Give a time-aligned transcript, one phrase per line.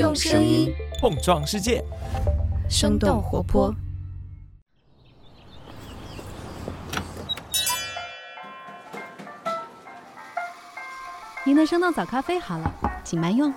[0.00, 1.84] 用声音碰撞世界，
[2.70, 3.70] 生动活泼。
[11.44, 12.74] 您的生动早咖啡好了，
[13.04, 13.52] 请慢用。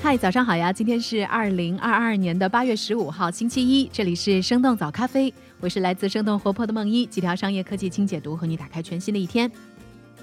[0.00, 0.72] 嗨，早上好呀！
[0.72, 9.50] 今天是二零二二年的八月十五号，星期一，这里是生动早咖啡，我是来自生动活泼的梦一，几条商业科技轻解读，和你打开全新的一天。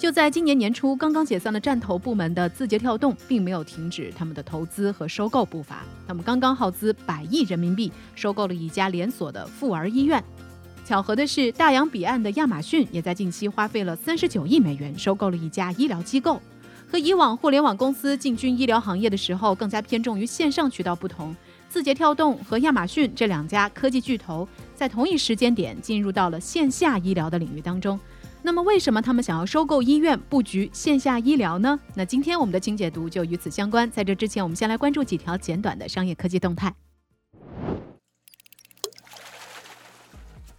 [0.02, 5.84] 就在今年年初，刚刚解散了战投部门的字节跳动，并没有停止他们的投资和收购步伐。
[6.08, 10.24] 他们刚刚耗资百亿人民币收购了一家连锁的妇儿医院。
[10.84, 16.42] 巧合的是，大洋彼岸的亚马逊也在近期花费了三十九亿美元收购了一家医疗机构。
[16.90, 21.36] 和以往互联网公司进军医疗行业的时候更加偏重于线上渠道不同，
[21.70, 28.00] 字节跳动和亚马逊这两家科技巨头在同一时间点进入到了线下医疗的领域当中。
[28.44, 31.80] 那么，为什么他们想要收购医院、布局线下医疗呢？
[31.96, 33.90] 那今天我们的清解读就与此相关。
[33.92, 36.74] 在这之前，我们先来关注几条简短的商业科技动态。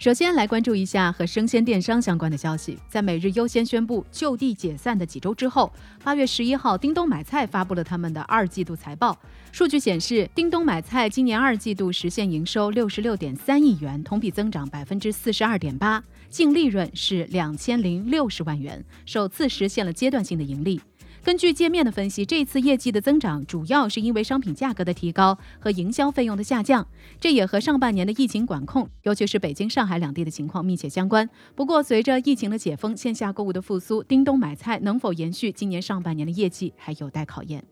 [0.03, 2.77] 首先来关注一下和生鲜电商相关的消息。
[2.89, 5.73] 在每日优先宣布就地解散的几周之后，
[6.03, 9.17] 八月十一号，叮咚买菜发布了他们的二季度财报。
[9.53, 20.81] 数据显示，叮咚买菜今年二季度实现营收六十六点三亿元，同比增长百分之四十二点八，净利润是两千零六十万元，首次实现了阶段性的盈利。
[21.25, 26.85] 根据界面的分析，这次业绩的增长主要是因为商品价格的提高和营销费用的下降，
[27.21, 31.29] 这也和上半年的疫情管控，尤其是北京、上海两地的情况密切相关。
[31.55, 37.65] 不过，随着疫情的解封，线下购物的复苏，叮咚买菜能否延续今年上半年的业绩还有待考验。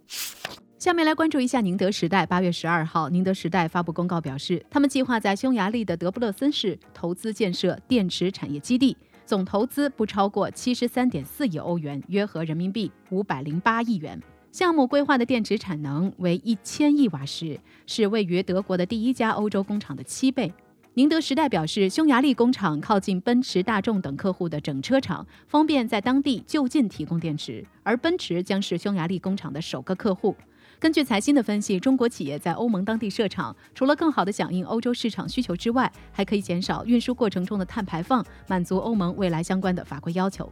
[0.78, 2.24] 下面来关注一下宁德时代。
[2.24, 8.96] 八月十二号，宁德时代发布公告表示，他们计划在匈牙利的德布勒森市投资建设电池产业基地。
[9.30, 14.20] 总投资不超过七十三点四亿欧元，约合人民币五百零八亿元。
[14.50, 17.56] 项目规划的电池产能为一千亿瓦时，
[17.86, 20.52] 是位于德国的第一家欧洲工厂的七倍。
[20.94, 30.34] 宁德时代表示，匈牙利工厂靠近奔驰、大众等客户的整车厂，方便在当地就近提供电池，而奔驰将是匈牙利工厂的首个客户。
[30.80, 40.50] 根据财新的分析，中国企业在欧盟当地设厂，除了更好的响应欧洲市场需求之外，还可以减少运输过程中的碳排放，满足欧盟未来相关的法规要求。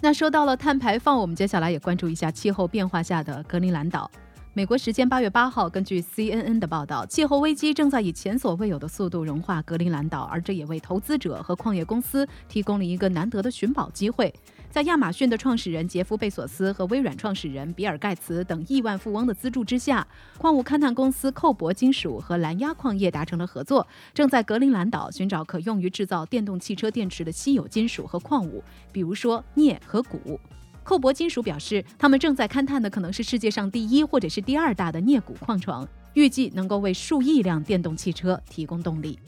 [0.00, 4.10] 那说到了碳排放，我们接下来也关注一下气候变化下的格陵兰岛。
[4.52, 14.34] 美国时间八月八号，根据 CNN 的报道，气候危机正在以前所未有的速度融化格陵兰岛，而这也为投资者和矿业公司提供了一个难得的寻宝机会。
[14.70, 20.06] 在亚马逊的创始人杰夫·贝索斯和微软创始人比尔·盖茨等亿万富翁的资助之下，
[20.38, 30.38] 矿物勘探公司扣铂金属和蓝压矿业达成了合作，正在格陵兰岛寻找可用于制造电动汽车电池的稀有金属和矿物，比如说镍和钴。
[30.84, 39.18] 扣铂金属表示，他们正在勘探的可能是世界上第一或者是第二大的镍钴矿床，预计能够为数亿辆电动汽车提供动力。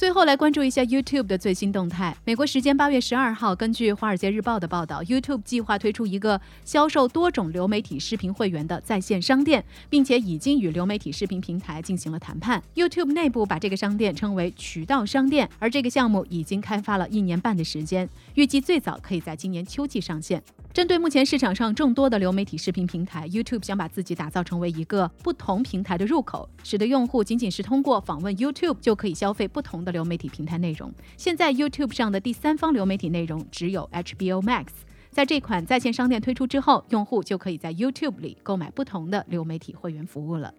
[0.00, 2.16] 最后来关注一下 YouTube 的最新动态。
[2.24, 12.62] 美国时间八月十二号，根据《华尔街日报》的报道，YouTube 计划推出一个销售多种流媒体视频会员的在线商店，并且已经与流媒体视频平台进行了谈判。
[12.74, 20.42] YouTube 内部把这个商店称为渠道商店，而这个项目已经开发了一年半的时间，预计最早可以在今年秋季上线。
[20.72, 30.92] 针对目前市场上众多的流媒体视频平台，YouTube 想把自己打造成为一个不同平台的入口，使得用户仅仅是通过访问 YouTube 就可以消费不同的流媒体平台内容。
[31.16, 34.66] 现在 YouTube 上的第三方流媒体内容只有 HBO Max，
[35.10, 40.54] 在这款在线商店推出之后，用户就可以在 YouTube 里购买不同的流媒体会员服务了。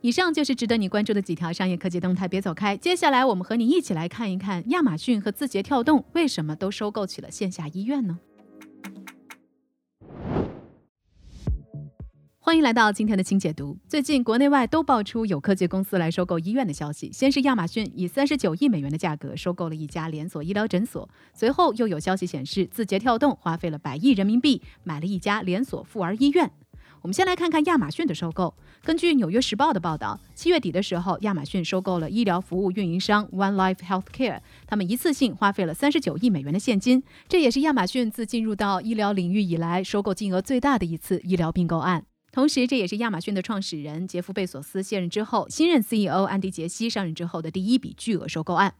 [0.00, 2.74] 以上就是值得你关注的几条商业科技动态，别走开。
[2.78, 8.18] 接下来我们和你一起来看一看亚马逊和字节跳动为什么都收购起了线下医院呢？
[12.52, 13.78] 欢迎来到今天的清解读。
[13.88, 17.10] 最近国内外都爆出有科技公司来收购医院的消息。
[17.10, 26.50] 先是亚马逊以三十九亿美元的价格收购了一家连锁医疗诊所，随后又有消息显示，字节跳动花费了百亿人民币买了一家连锁妇儿医院。
[27.00, 28.54] 我们先来看看亚马逊的收购。
[28.84, 42.04] 根据《纽约时报》的报道，七月底的时候，亚马逊收购了医疗服务运营商 One Life Healthcare，他们一次性花费了三十九亿美元的现金，这也是亚马逊自进入到医疗领域以来收购金额最大的一次医疗并购案。
[42.32, 48.72] 同时，这也是亚马逊的创始人杰夫·贝索斯卸任之后，新任 CEO 安迪·杰西上任之后的第一笔巨额收购案。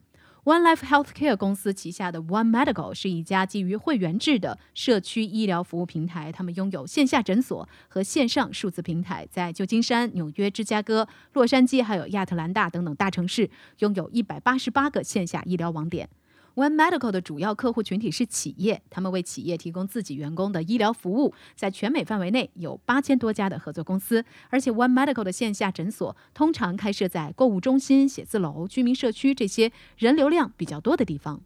[0.44, 13.50] One Life Healthcare 公司旗下的 One Medical 是一家基于会员制的社区医疗服务平台，他们拥有线下诊所和线上数字平台，在旧金山、纽约、芝加哥、洛杉矶还有亚特兰大等等大城市
[13.80, 16.08] 拥有一百八十八个线下医疗网点。
[16.54, 31.40] One Medical 的主要客户群体是企业，他们为企业提供自己员工的医疗服务，在全美范围内有八千多家的合作公司，而且 One Medical 的线下诊所通常开设在购物中心、写字楼、居民社区这些人流量比较多的地方。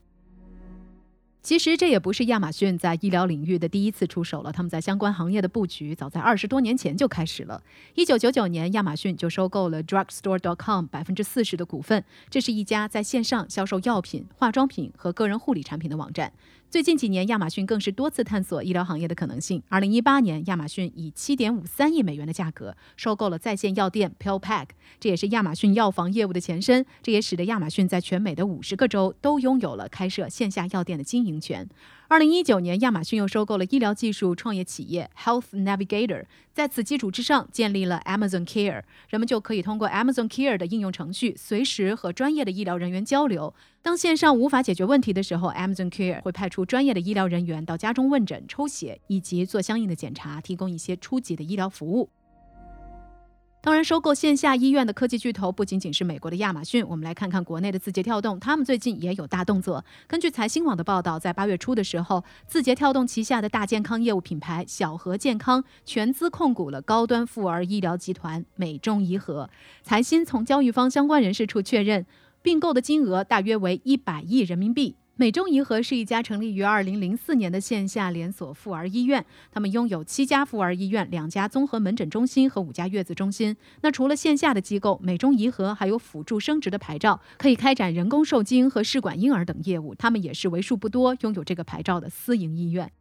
[1.47, 7.63] 其实这也不是亚马逊在医疗领域的第一次出手了，他们在相关行业的布局早在二十多年前就开始了。
[7.95, 16.33] 一九九九年，亚马逊就收购了 Drugstore.com 百分之四十的股份，这是一家在线上销售药品、化妆品和个人护理产品的网站。
[16.77, 19.63] 最近几年，亚马逊更是多次探索医疗行业的可能性。
[19.71, 24.67] 二零一八年，亚马逊以七点五三亿美元的价格收购了在线药店 PillPack，
[25.01, 26.85] 这也是亚马逊药房业务的前身。
[27.03, 31.67] 这也使得亚马逊在全美的五十个州都拥有了开设线下药店的经营权。
[32.09, 36.25] 二零一九年，亚马逊又收购了医疗技术创业企业 Health Navigator，
[36.55, 43.53] 在此基础之上建立了 Amazon Care，人们就可以通过 Amazon Care 的应用程序，随时和专业的医疗人员交流。
[43.83, 52.09] 当线上无法解决问题的时候，Amazon Care 会派出专业的医疗人员到家中问诊、抽血以及做相应的检查，提供一些初级的医疗服务。
[53.67, 56.87] 当然，收购线下医院的科技巨头不仅仅是美国的亚马逊。
[56.87, 59.85] 我们来看看国内的字节跳动，他们最近也有大动作。
[60.07, 69.51] 根据财新网的报道，在八月初的时候，字节跳动旗下的大健康业务品牌小和健康全资控股了高端妇儿医疗集团美中宜和。
[69.83, 72.07] 财新从交易方相关人士处确认，
[72.43, 74.95] 并购的金额大约为一百亿人民币。
[75.19, 83.57] 美中怡和是一家成立于二零零四年的线下连锁妇儿医院，他们拥有七家妇儿医院、两家综合门诊中心和五家月子中心。
[83.81, 89.95] 那除了线下的机构，美中怡和还有辅助生殖的牌照，可以开展人工受精和试管婴儿等业务。
[89.95, 92.93] 他们也是为数不多拥有这个牌照的私营医院。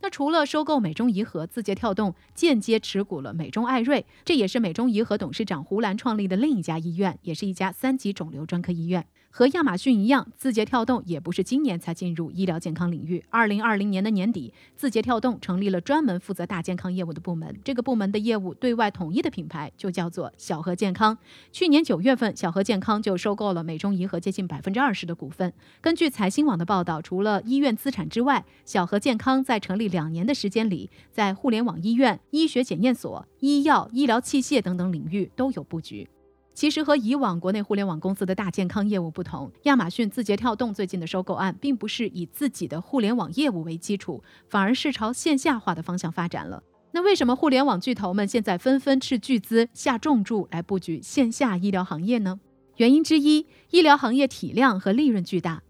[0.00, 9.06] 那除了收购美中怡和，字节跳动间接持股了美中爱瑞，这也是美中怡和董事长胡兰创立的另一家医院，也是一家三级肿瘤专科医院。
[9.36, 13.24] 和亚马逊一样，字节跳动也不是今年才进入医疗健康领域。
[13.30, 17.52] 二零二零年的年底，字节跳动成立了专门负责大健康业务的部门。
[17.64, 21.18] 这个部门的业务对外统一的品牌就叫做小和健康。
[21.50, 25.52] 去年九月份，小和健康就收购了美中怡和接近百分之二十的股份。
[25.80, 36.08] 根据财新网的报道，除了医院资产之外，小和健康在成立两年的时间里，在互联网医院、医学检验所、医药、医疗器械等等领域都有布局。
[36.54, 46.62] 其实和以往国内互联网公司的大健康业务不同，亚马逊、字节跳动最近的收购案，并不是以自己的互联网业务为基础，反而是朝线下化的方向发展了。
[46.92, 52.38] 那为什么互联网巨头们现在纷纷斥巨资下重注来布局线下医疗行业呢？
[52.76, 55.62] 原因之一，医疗行业体量和利润巨大。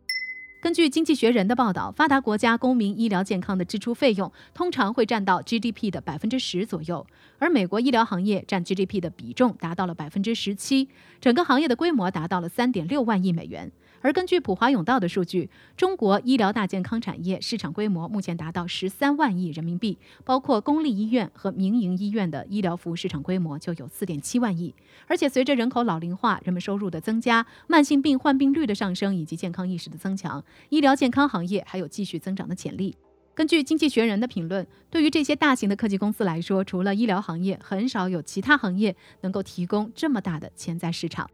[0.64, 7.06] 根据《经济学人》的报道，发达国家公民医疗健康的支出费用通常会占到 GDP 的百分之十左右，
[7.38, 10.88] 而美国医疗行业占 GDP 的比重达到了百分之十七，
[11.20, 13.70] 整个行业的规模达到了三点六万亿美元。
[14.04, 15.48] 而根据普华永道的数据，
[15.78, 24.74] 中国医疗大健康产业市场规模目前达到十三万亿人民币，包括公立医院和民营医院的医疗服务市场规模就有四点七万亿。
[25.06, 32.94] 而且随着人口老龄化、人们收入的增加、慢性病患病率的上升以及健康意识的增强，医疗健康行业还有继续增长的潜力。
[33.34, 41.30] 根据《经济学人》的评论，对于这些大型的科技公司来说，除了医疗行业，很少有其他行业能够提供这么大的潜在市场。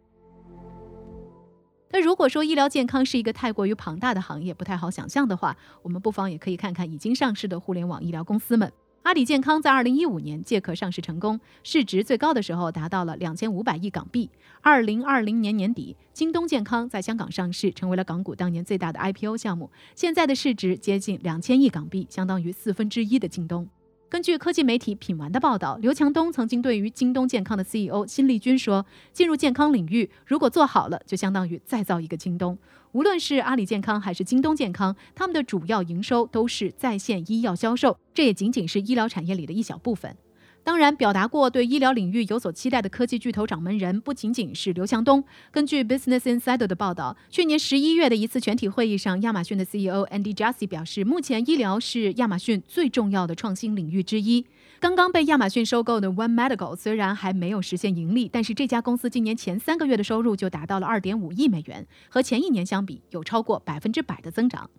[1.92, 8.72] 那如果说医疗健康是一个太过于庞大的行业，不太好想象的话，我们不妨也可以看看已经上市的互联网医疗公司们。
[9.02, 14.30] 阿里健康在二零一五年借壳上市成功，市值最高的时候达到了两千五百亿港币。
[14.60, 23.66] 二零二零年年底，京东健康在香港上市，成为了港股当年最大的 IPO 项目，现在的市值接近两千亿港币，相当于四分之一的京东。
[24.10, 32.58] 根据科技媒体品玩的报道，刘强东曾经对于京东健康的 CEO 辛立军说：“进入健康领域，如果做好了，就相当于再造一个京东。
[32.90, 40.16] 无论是阿里健康还是京东健康，他们的主要营收都是在线医药销售，这也仅仅是医疗产业里的一小部分。”
[40.62, 45.24] 当然，表达过对医疗领域有所期待的科技巨头掌门人不仅仅是刘强东。
[45.50, 54.46] 根据 Business Insider 的报道，去年十一月的一次全体会议上，亚马逊的 CEO Andy Jassy 表示，目前医疗是亚马逊最重要的创新领域之一。
[54.78, 64.70] 刚刚被亚马逊收购的 One Medical 虽然还没有实现盈利，但是这家公司今年前三个月的收入就达到了二点五亿美元，和前一年相比有超过百分之百的增长。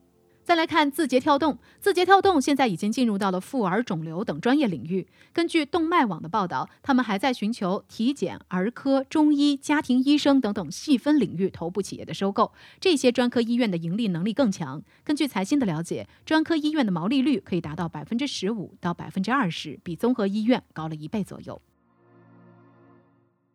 [0.52, 5.08] 再来看字节跳动，字节跳动现在已经进入到了妇儿肿瘤等专业领域。
[5.32, 12.52] 根据动脉网的报道，他们还在寻求体检、儿科、中医、家庭医生等等细分领域头部企业的收购。
[12.82, 14.84] 这些专科医院的盈利能力更强。
[15.06, 21.62] 根据财新的了解，专科医院的毛利率可以达到百分之十五到百分之二十，比综合医院高了一倍左右。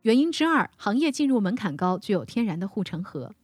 [0.01, 3.35] 原因之二，行业进入门槛高，具有天然的护城河。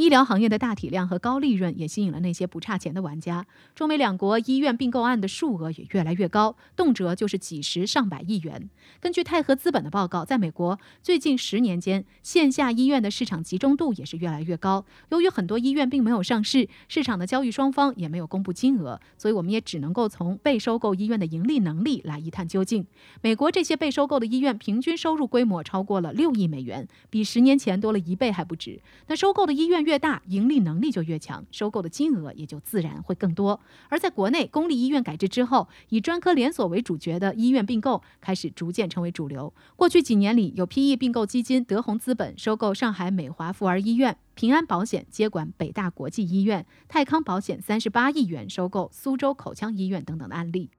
[0.00, 3.44] 医疗行业的大体量和高利润也吸引了那些不差钱的玩家。
[3.74, 8.70] 中美两国医院并购案的数额也越来越高，动辄就是几十上百亿元。
[8.98, 14.86] 根据泰和资本的报告，在美国最近十年间，线下医院的市场集中度也是越来越高。
[15.10, 22.86] 由于很多医院并没有上市，市场的交易双方也没有公布金额，所以我们也只能够从被收购医院的盈利能力来一探究竟。
[23.20, 28.80] 美国这些被收购的医院平均收入规模超过了六亿美元，比十年前多了一倍还不止。
[29.08, 33.58] 那收购的医院越大，盈利能力就越强，收购的金额也就自然会更多。
[33.88, 39.52] 而在国内，公立医院改制之后，以专科连锁为主角的医院并购开始逐渐成为主流。
[39.74, 50.70] 过去几年里，有 PE 并购基金德宏资本收购上海美华妇儿医院，平安保险接管北大国际医院，泰康保险三十八亿元收购苏州口腔医院等等的案例。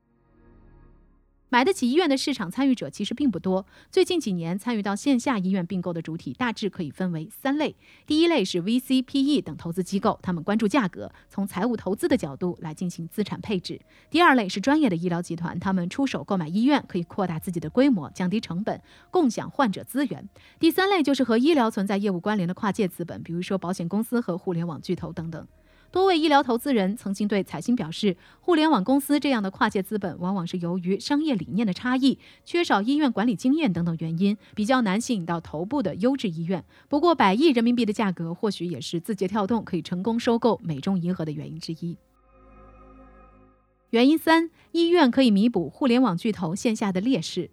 [1.53, 3.65] 买得起医院的市场参与者其实并不多。
[3.91, 7.75] 最近几年参与到线下医院并购的主体大致可以分为三类：
[8.07, 13.75] 第一类是 VC、PE 等投资机构，他们关注价格，从财务投资的角度来进行资产配置；
[14.09, 18.81] 第二类是专业的医疗集团，他们出手购买医院，可以扩大自己的规模，降低成本，
[19.11, 20.23] 共享患者资源；
[20.57, 25.45] 第三类就是和医疗存在业务关联的跨界资本，比如说保险公司和互联网巨头等等。
[25.91, 36.63] 多位医疗投资人曾经对财新表示，互联网公司这样的跨界资本，往往是由于商业理念的差异、缺少医院管理经验等等原因，比较难吸引到头部的优质医院。
[36.87, 41.97] 不过，百亿人民币的价格，或许也是字节跳动可以成功收购美中银河的原因之一。
[43.89, 47.49] 原因三：医院可以弥补互联网巨头线下的劣势。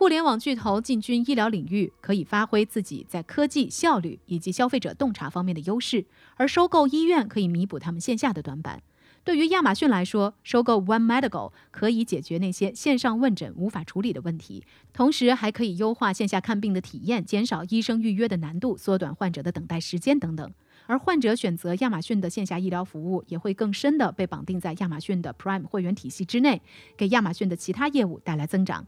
[0.00, 8.82] 互联网巨头进军医疗领域，可以发挥自己在科技效率以及消费者洞察方面的优势，而收购医院可以弥补他们线下的短板。
[9.24, 14.64] 对于亚马逊来说，收购 One Medical 可以解决那些线上问诊无法处理的问题，
[14.94, 20.50] 同时还可以优化线下看病的体验，减少医生预约的难度，缩短患者的等待时间等等。
[20.86, 26.62] 而患者选择亚马逊的线下医疗服务，也会更深的被绑定在亚马逊的 Prime 会员体系之内，
[26.96, 28.86] 给亚马逊的其他业务带来增长。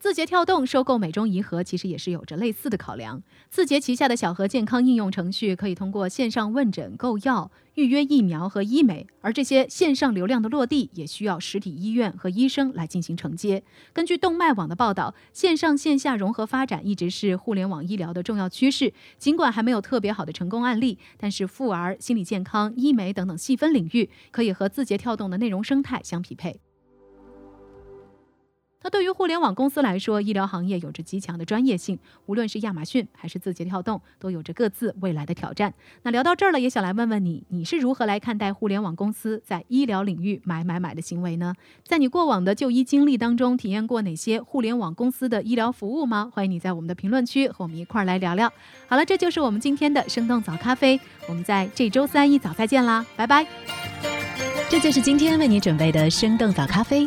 [0.00, 3.22] 字节跳动收购美中宜和，其实也是有着类似的考量。
[3.50, 13.62] 字节旗下的小盒健康应用程序可以通过线上问诊、购药、预约疫苗和医美，而这些线上流量的落地也需要实体医院和医生来进行承接。
[13.92, 18.94] 根据动脉网的报道，线上线下融合发展一直是互联网医疗的重要趋势。
[19.18, 26.58] 尽管还没有特别好的成功案例，但是妇儿、心理健康、医美等等细分领域可以和字节跳动的内容生态相匹配。
[28.82, 35.74] 那对于互联网公司来说，医疗行业有着极强的专业性，无论是亚马逊还是字节跳动，都有着各自未来的挑战。
[36.02, 41.54] 那聊到这儿了，也想来问问你，你是如何来看待互联网公司在医疗领域买买买的行为呢？
[41.84, 46.30] 在你过往的就医经历当中，体验过哪些互联网公司的医疗服务吗？
[46.32, 48.50] 欢迎你在我们的评论区和我们一块儿来聊聊。
[48.88, 53.46] 好了，这就是我们今天的生动早咖啡，我们在这周三一早再见啦，拜拜。
[54.70, 57.06] 这就是今天为你准备的生动早咖啡，